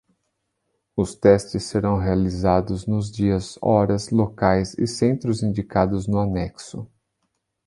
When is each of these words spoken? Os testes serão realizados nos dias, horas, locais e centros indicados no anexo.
Os 0.97 1.13
testes 1.13 1.65
serão 1.65 1.95
realizados 1.95 2.87
nos 2.87 3.11
dias, 3.11 3.55
horas, 3.61 4.09
locais 4.09 4.73
e 4.79 4.87
centros 4.87 5.43
indicados 5.43 6.07
no 6.07 6.17
anexo. 6.17 6.89